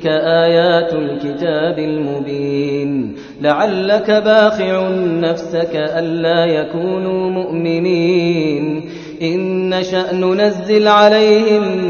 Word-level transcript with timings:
تلك 0.00 0.06
آيات 0.12 0.92
الكتاب 0.92 1.78
المبين. 1.78 3.16
لعلك 3.40 4.10
باخع 4.10 4.88
نفسك 5.20 5.70
ألا 5.74 6.44
يكونوا 6.44 7.30
مؤمنين. 7.30 8.84
إن 9.22 9.70
نشأ 9.70 10.12
ننزل 10.12 10.88
عليهم 10.88 11.89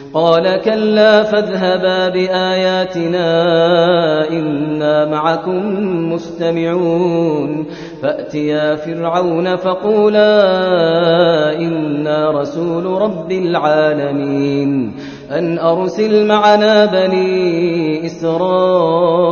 قال 0.13 0.61
كلا 0.61 1.23
فاذهبا 1.23 2.09
بآياتنا 2.09 3.29
إنا 4.29 5.05
معكم 5.05 5.65
مستمعون 6.13 7.65
فأتيا 8.01 8.75
فرعون 8.75 9.55
فقولا 9.55 10.29
إنا 11.59 12.31
رسول 12.31 12.85
رب 12.85 13.31
العالمين 13.31 14.93
أن 15.31 15.59
أرسل 15.59 16.27
معنا 16.27 16.85
بني 16.85 18.05
إسرائيل 18.05 19.31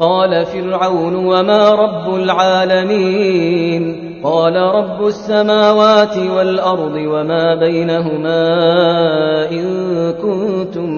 قال 0.00 0.46
فرعون 0.46 1.14
وما 1.14 1.70
رب 1.70 2.14
العالمين 2.14 4.08
قال 4.24 4.56
رب 4.56 5.06
السماوات 5.06 6.16
والأرض 6.16 6.94
وما 6.94 7.54
بينهما 7.54 8.40
إن 9.50 9.64
كنتم 10.22 10.90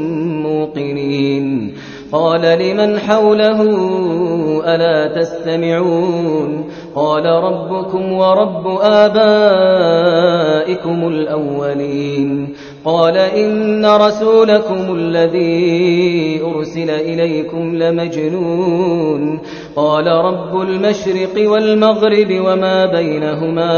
موقنين 0.43 1.75
قال 2.13 2.41
لمن 2.41 2.99
حوله 2.99 3.63
ألا 4.67 5.21
تستمعون 5.21 6.65
قال 6.95 7.27
ربكم 7.27 8.13
ورب 8.13 8.67
آبائكم 8.83 10.29
الأولين 11.09 12.55
قال 12.85 13.17
إن 13.17 13.87
رسولكم 13.87 14.95
الذي 14.95 16.41
أرسل 16.43 16.91
إليكم 16.91 17.77
لمجنون. 17.77 19.39
قال 19.77 20.07
رب 20.07 20.61
المشرق 20.61 21.51
والمغرب 21.51 22.31
وما 22.31 22.87
بينهما 22.87 23.73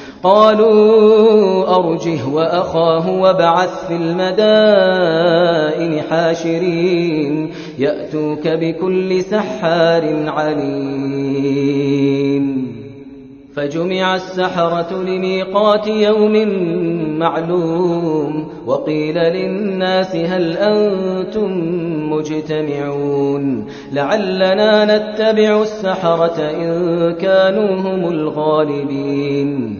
قالوا 0.23 1.75
أرجه 1.75 2.27
وأخاه 2.33 3.21
وابعث 3.21 3.87
في 3.87 3.95
المدائن 3.95 5.21
حاشرين 6.01 7.51
يأتوك 7.79 8.47
بكل 8.47 9.23
سحار 9.23 10.29
عليم. 10.29 11.81
فجمع 13.55 14.15
السحرة 14.15 15.03
لميقات 15.03 15.87
يوم 15.87 16.47
معلوم 17.19 18.47
وقيل 18.65 19.15
للناس 19.15 20.15
هل 20.15 20.57
أنتم 20.57 21.51
مجتمعون؟ 22.13 23.67
لعلنا 23.91 24.85
نتبع 24.85 25.61
السحرة 25.61 26.49
إن 26.49 27.13
كانوا 27.13 27.75
هم 27.75 28.09
الغالبين. 28.11 29.79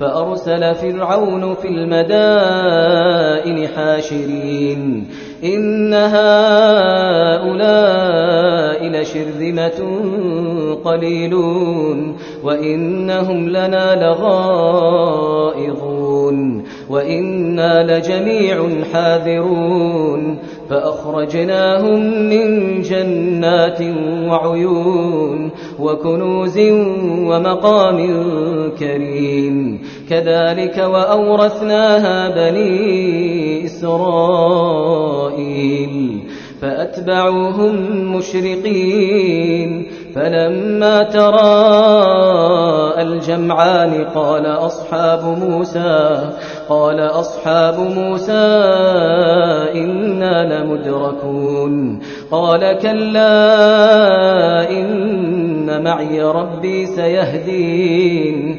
فأرسل 0.00 0.74
فرعون 0.74 1.54
في 1.54 1.68
المدائن 1.68 3.68
حاشرين. 3.68 5.08
إن 5.44 5.94
هؤلاء 5.94 6.16
لشرذمة 8.88 10.00
قليلون. 10.84 12.16
وإنهم 12.44 13.48
لنا 13.48 14.06
لغائظون. 14.06 16.15
وإنا 16.90 17.98
لجميع 17.98 18.68
حاذرون 18.92 20.38
فأخرجناهم 20.70 22.00
من 22.28 22.80
جنات 22.82 23.80
وعيون 24.28 25.50
وكنوز 25.80 26.58
ومقام 27.28 27.98
كريم 28.78 29.80
كذلك 30.10 30.78
وأورثناها 30.78 32.28
بني 32.28 33.64
إسرائيل 33.64 34.96
فأتبعوهم 36.60 37.76
مشرقين 38.16 39.86
فلما 40.16 41.02
تراءى 41.02 43.02
الجمعان 43.02 44.04
قال 44.04 44.46
أصحاب 44.46 45.38
موسى 45.38 46.30
قال 46.68 47.00
أصحاب 47.00 47.78
موسى 47.78 48.32
إنا 49.74 50.54
لمدركون. 50.54 52.00
قال 52.30 52.78
كلا 52.78 53.40
إن 54.70 55.84
معي 55.84 56.22
ربي 56.22 56.86
سيهدين. 56.86 58.58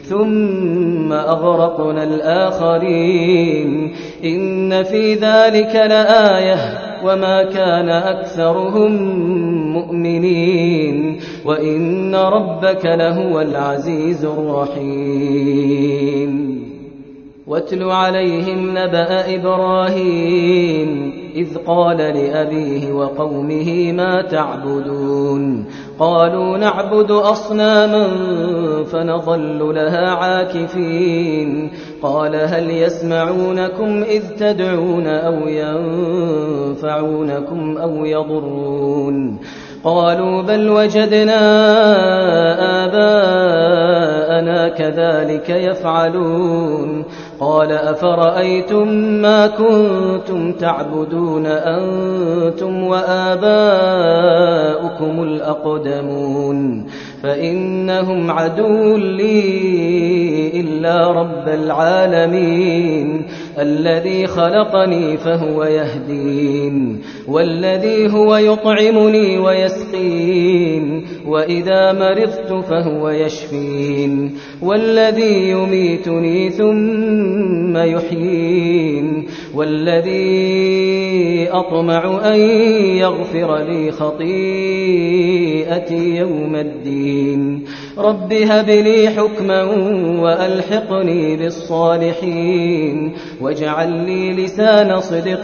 ثم 0.11 1.13
أغرقنا 1.13 2.03
الآخرين. 2.03 3.93
إن 4.23 4.83
في 4.83 5.13
ذلك 5.13 5.75
لآية 5.75 6.57
وما 7.05 7.43
كان 7.43 7.89
أكثرهم 7.89 8.91
مؤمنين. 9.73 11.19
وإن 11.45 12.15
ربك 12.15 12.85
لهو 12.85 13.41
العزيز 13.41 14.25
الرحيم. 14.25 16.60
واتل 17.51 17.83
عليهم 17.83 18.69
نبأ 18.77 19.35
إبراهيم 19.35 21.13
إذ 21.35 21.57
قال 21.57 21.97
لأبيه 21.97 22.91
وقومه 22.91 23.91
ما 23.91 24.21
تعبدون 24.21 25.65
قالوا 25.99 26.57
نعبد 26.57 27.11
أصناما 27.11 28.07
فنظل 28.83 29.75
لها 29.75 30.09
عاكفين 30.09 31.71
قال 32.01 32.35
هل 32.35 32.71
يسمعونكم 32.71 34.03
إذ 34.03 34.23
تدعون 34.39 35.07
أو 35.07 35.47
ينفعونكم 36.67 37.77
أو 37.77 38.05
يضرون 38.05 39.39
قالوا 39.83 40.41
بل 40.41 40.69
وجدنا 40.69 41.41
آباءنا 42.85 44.69
كذلك 44.69 45.49
يفعلون 45.49 47.05
قال 47.41 47.71
أفرأيتم 47.71 48.87
ما 49.21 49.47
كنتم 49.47 50.51
تعبدون 50.51 51.45
أنتم 51.45 52.83
وآباؤكم 52.83 54.03
الأقدمون 55.23 56.85
فإنهم 57.23 58.31
عدو 58.31 58.97
لي 58.97 60.51
إلا 60.61 61.11
رب 61.11 61.47
العالمين 61.47 63.25
الذي 63.61 64.27
خلقني 64.27 65.17
فهو 65.17 65.63
يهدين 65.63 67.01
والذي 67.27 68.13
هو 68.13 68.35
يطعمني 68.35 69.37
ويسقين 69.37 71.07
وإذا 71.27 71.93
مرضت 71.93 72.53
فهو 72.69 73.09
يشفين 73.09 74.37
والذي 74.61 75.49
يميتني 75.49 76.49
ثم 76.49 77.77
يحيين 77.77 79.27
والذي 79.55 81.01
أطمع 81.51 82.33
أن 82.33 82.39
يغفر 82.97 83.57
لي 83.57 83.91
خطيئتي 83.91 84.31
يوم 86.15 86.55
الدين. 86.55 87.65
رب 87.97 88.33
هب 88.33 88.69
لي 88.69 89.09
حكما 89.09 89.63
وألحقني 90.21 91.37
بالصالحين 91.37 93.13
واجعل 93.41 93.91
لي 93.91 94.33
لسان 94.33 95.01
صدق 95.01 95.41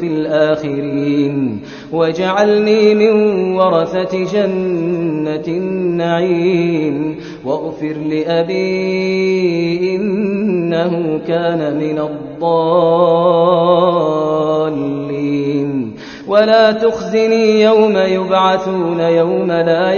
في 0.00 0.06
الآخرين 0.06 1.60
واجعلني 1.92 2.94
من 2.94 3.12
ورثة 3.56 4.24
جنة 4.32 5.44
النعيم 5.48 7.16
واغفر 7.44 7.94
لأبي 8.10 8.76
إنه 9.96 11.20
كان 11.28 11.78
من 11.78 11.98
الضالين 11.98 13.08
ولا 16.28 16.72
تخزني 16.72 17.60
يوم 17.60 17.96
يبعثون 17.96 19.00
يوم 19.00 19.52
لا 19.52 19.92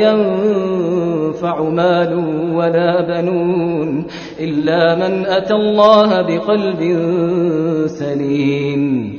ينفع 1.40 1.62
مال 1.62 2.14
ولا 2.54 3.00
بنون 3.00 4.06
إلا 4.40 4.94
من 4.94 5.26
أتى 5.26 5.54
الله 5.54 6.22
بقلب 6.22 6.80
سليم. 7.86 9.18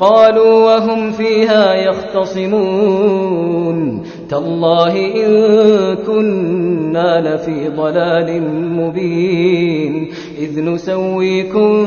قالوا 0.00 0.64
وهم 0.64 1.10
فيها 1.10 1.74
يختصمون. 1.74 3.56
تالله 4.30 4.94
إن 5.26 5.32
كنا 6.06 7.20
لفي 7.20 7.68
ضلال 7.68 8.42
مبين. 8.72 10.08
إذ 10.38 10.60
نسويكم 10.60 11.86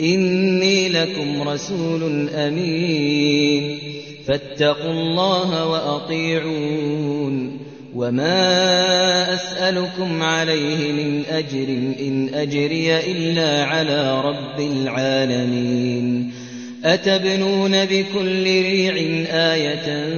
إني 0.00 0.88
لكم 0.88 1.48
رسول 1.48 2.28
أمين. 2.28 3.78
فاتقوا 4.26 4.92
الله 4.92 5.68
وأطيعون. 5.68 7.58
وما 7.94 9.34
أسألكم 9.34 10.22
عليه 10.22 10.92
من 10.92 11.22
أجر 11.30 11.68
إن 12.00 12.34
أجري 12.34 12.96
إلا 12.98 13.64
على 13.64 14.20
رب 14.20 14.60
العالمين. 14.60 16.32
أتبنون 16.84 17.84
بكل 17.84 18.42
ريع 18.44 18.94
آية 19.30 20.14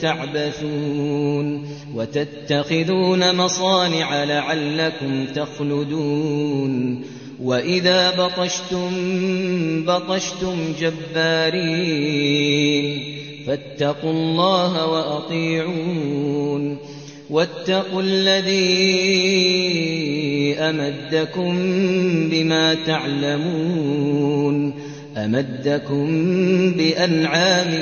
تعبثون. 0.00 1.68
وتتخذون 1.94 3.36
مصانع 3.36 4.24
لعلكم 4.24 5.26
تخلدون. 5.34 7.02
وإذا 7.42 8.10
بطشتم 8.10 8.90
بطشتم 9.84 10.56
جبارين 10.80 12.36
فاتقوا 13.46 14.10
الله 14.10 14.86
وأطيعون 14.86 16.78
واتقوا 17.30 18.02
الذي 18.02 18.96
أمدكم 20.58 21.58
بما 22.30 22.74
تعلمون 22.74 24.74
أمدكم 25.16 26.06
بأنعام 26.72 27.74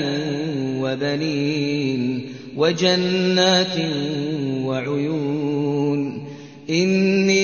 وبنين 0.80 2.26
وجنات 2.56 3.76
وعيون 4.64 6.25
إني 6.70 7.43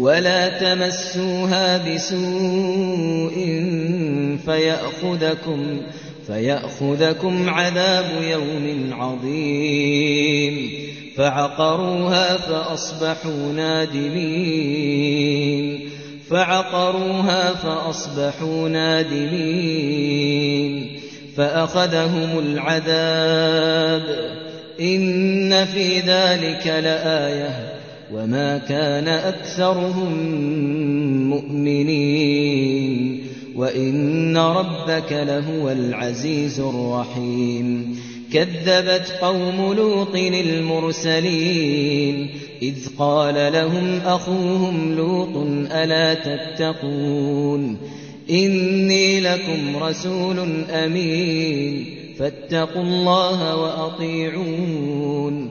ولا 0.00 0.48
تمسوها 0.48 1.94
بسوء 1.94 3.34
فيأخذكم 4.44 5.80
فيأخذكم 6.26 7.48
عذاب 7.48 8.22
يوم 8.22 8.90
عظيم 8.92 10.70
فعقروها 11.16 12.36
فأصبحوا 12.36 13.52
نادمين 13.56 15.00
فعقروها 16.30 17.54
فأصبحوا 17.54 18.68
نادمين 18.68 20.20
فأخذهم 21.36 22.38
العذاب 22.38 24.02
إن 24.80 25.64
في 25.64 26.00
ذلك 26.00 26.66
لآية 26.66 27.79
وما 28.14 28.58
كان 28.58 29.08
أكثرهم 29.08 30.12
مؤمنين 31.28 33.20
وإن 33.56 34.36
ربك 34.36 35.12
لهو 35.12 35.70
العزيز 35.70 36.60
الرحيم 36.60 37.96
كذبت 38.32 39.18
قوم 39.20 39.74
لوط 39.76 40.16
المرسلين 40.44 41.50
إذ 42.62 42.76
قال 42.98 43.52
لهم 43.52 44.00
أخوهم 44.04 44.94
لوط 44.94 45.36
ألا 45.72 46.14
تتقون 46.14 47.76
إني 48.30 49.20
لكم 49.20 49.76
رسول 49.76 50.38
أمين 50.70 51.84
فاتقوا 52.18 52.82
الله 52.82 53.56
وأطيعون 53.56 55.50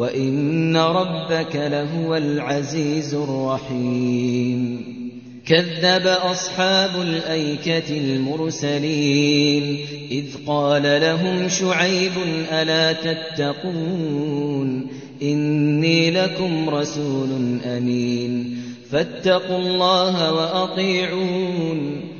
وإن 0.00 0.76
ربك 0.76 1.56
لهو 1.56 2.16
العزيز 2.16 3.14
الرحيم 3.14 4.84
كذب 5.46 6.06
أصحاب 6.06 7.02
الأيكة 7.02 7.98
المرسلين 7.98 9.78
إذ 10.10 10.24
قال 10.46 10.82
لهم 10.82 11.48
شعيب 11.48 12.12
ألا 12.52 12.92
تتقون 12.92 14.86
إني 15.22 16.10
لكم 16.10 16.70
رسول 16.70 17.58
أمين 17.64 18.56
فاتقوا 18.90 19.58
الله 19.58 20.32
وأطيعون 20.32 22.09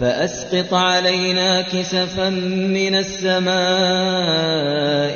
فأسقط 0.00 0.74
علينا 0.74 1.62
كسفا 1.62 2.30
من 2.30 2.94
السماء 2.94 3.52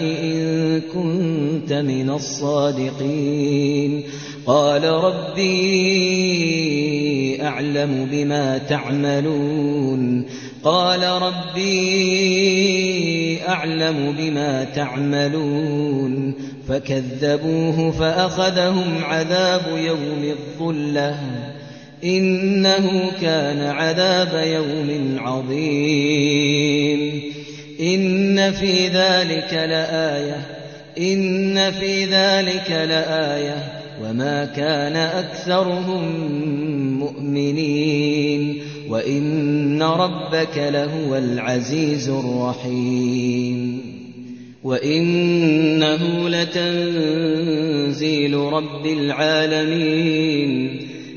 إن 0.03 0.81
كنت 0.81 1.73
من 1.73 2.11
الصادقين. 2.11 4.03
قال 4.47 4.85
ربي 4.85 5.53
أعلم 7.43 8.09
بما 8.13 8.59
تعملون. 8.59 10.25
قال 10.65 11.03
ربي 11.23 11.83
أعلم 13.49 14.15
بما 14.19 14.65
تعملون. 14.65 16.35
فكذبوه 16.69 17.91
فأخذهم 17.91 19.05
عذاب 19.05 19.63
يوم 19.77 20.25
الظلة. 20.25 21.19
إنه 22.05 23.11
كان 23.21 23.61
عذاب 23.61 24.47
يوم 24.47 25.17
عظيم. 25.19 27.23
إن 27.81 28.53
في 28.53 28.89
ذلك 28.89 29.53
لآية. 29.53 30.47
إن 30.99 31.71
في 31.71 32.05
ذلك 32.05 32.71
لآية. 32.71 33.83
وما 34.05 34.45
كان 34.45 34.97
أكثرهم 34.97 36.03
مؤمنين. 36.99 38.63
وإن 38.89 39.83
ربك 39.83 40.57
لهو 40.57 41.17
العزيز 41.17 42.09
الرحيم. 42.09 43.81
وإنه 44.65 46.29
لتنزيل 46.29 48.35
رب 48.35 48.87
العالمين. 48.87 50.92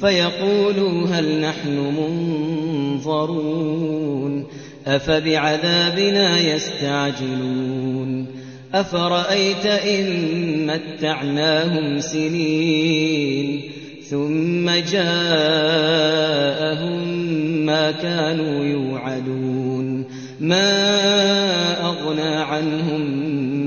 فيقولوا 0.00 1.06
هل 1.06 1.40
نحن 1.40 1.94
منظرون 2.98 4.46
أفبعذابنا 4.86 6.38
يستعجلون 6.40 8.26
أفرأيت 8.74 9.66
إن 9.66 10.66
متعناهم 10.66 12.00
سنين 12.00 13.60
ثم 14.10 14.70
جاءهم 14.70 15.16
ما 17.66 17.90
كانوا 17.90 18.64
يوعدون 18.64 20.06
ما 20.40 21.86
أغنى 21.86 22.36
عنهم 22.36 23.00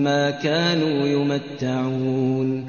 ما 0.04 0.32
كانوا 0.32 1.08
يمتعون 1.08 2.69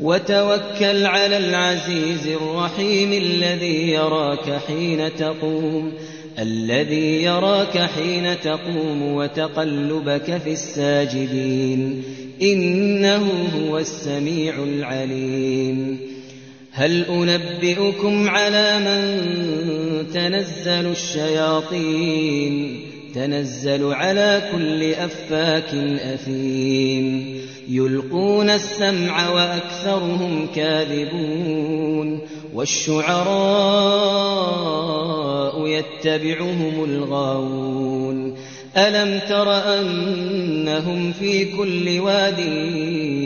وتوكل 0.00 1.06
على 1.06 1.36
العزيز 1.36 2.26
الرحيم 2.26 3.12
الذي 3.12 3.90
يراك 3.90 4.60
حين 4.66 5.16
تقوم 5.16 5.92
الذي 6.38 7.22
يراك 7.22 7.78
حين 7.78 8.40
تقوم 8.40 9.02
وتقلبك 9.02 10.38
في 10.44 10.52
الساجدين 10.52 12.02
إنه 12.42 13.48
هو 13.54 13.78
السميع 13.78 14.54
العليم. 14.64 15.98
هل 16.72 17.04
أنبئكم 17.04 18.28
على 18.28 18.78
من 18.78 19.26
تنزل 20.12 20.86
الشياطين؟ 20.90 22.80
تنزل 23.14 23.92
على 23.92 24.42
كل 24.52 24.92
أفاك 24.92 25.74
أثيم. 26.14 27.35
يلقون 27.68 28.50
السمع 28.50 29.30
وأكثرهم 29.30 30.48
كاذبون 30.54 32.20
والشعراء 32.54 33.26
يتبعهم 35.66 36.84
الغاوون 36.84 38.36
ألم 38.76 39.20
تر 39.28 39.78
أنهم 39.80 41.12
في 41.12 41.44
كل 41.56 41.98
واد 42.00 42.38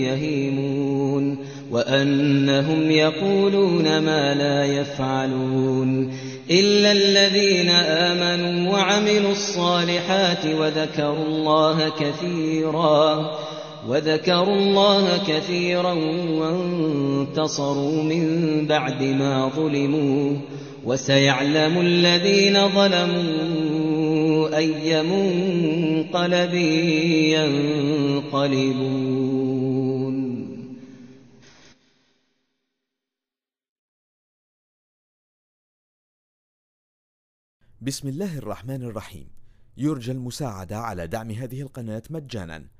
يهيمون 0.03 1.38
وأنهم 1.70 2.90
يقولون 2.90 3.98
ما 3.98 4.35
لا 4.35 4.64
يفعلون 4.64 6.12
إلا 6.50 6.92
الذين 6.92 7.70
آمنوا 7.70 8.72
وعملوا 8.72 9.33
الصالحات 9.33 10.46
وذكروا 10.46 11.26
الله 11.26 11.92
كثيرا 12.00 13.31
وذكروا 13.88 14.57
الله 14.57 15.19
كثيرا 15.27 15.93
وانتصروا 16.40 18.03
من 18.03 18.66
بعد 18.66 19.03
ما 19.03 19.49
ظلموا 19.49 20.40
وسيعلم 20.85 21.81
الذين 21.81 22.69
ظلموا 22.69 24.57
أي 24.57 25.03
منقلب 25.03 26.55
ينقلبون. 28.25 29.40
بسم 37.81 38.09
الله 38.09 38.38
الرحمن 38.38 38.83
الرحيم. 38.83 39.29
يرجى 39.77 40.12
المساعدة 40.12 40.79
على 40.79 41.07
دعم 41.07 41.31
هذه 41.31 41.61
القناة 41.62 42.03
مجاناً. 42.11 42.80